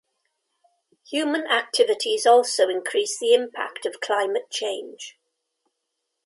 [1.11, 5.15] Human activities also increase the impact of climate change.